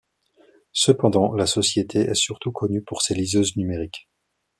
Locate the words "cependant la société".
0.73-1.99